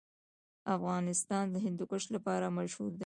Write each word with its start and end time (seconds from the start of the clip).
افغانستان 0.75 1.45
د 1.51 1.55
هندوکش 1.65 2.03
لپاره 2.15 2.45
مشهور 2.57 2.91
دی. 2.97 2.99